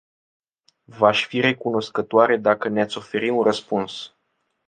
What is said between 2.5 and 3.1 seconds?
ne-ați